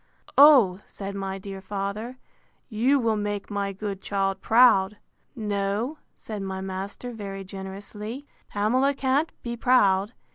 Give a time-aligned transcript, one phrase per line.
[0.35, 0.79] O!
[0.87, 2.17] said my dear father,
[2.69, 4.97] you will make my good child proud.
[5.35, 10.13] No, said my master very generously, Pamela can't be proud.